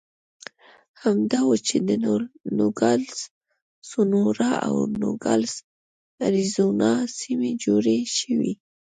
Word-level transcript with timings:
همدا 1.01 1.41
و 1.47 1.51
چې 1.67 1.77
د 1.87 1.89
نوګالس 2.57 3.17
سونورا 3.89 4.53
او 4.69 4.75
نوګالس 5.01 5.53
اریزونا 6.25 6.93
سیمې 7.19 7.51
جوړې 7.63 7.99
شوې. 8.17 8.53